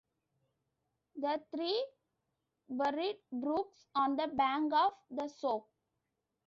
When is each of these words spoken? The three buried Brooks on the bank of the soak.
The 1.15 1.43
three 1.55 1.85
buried 2.67 3.17
Brooks 3.31 3.85
on 3.93 4.15
the 4.15 4.29
bank 4.29 4.73
of 4.73 4.93
the 5.11 5.27
soak. 5.27 5.67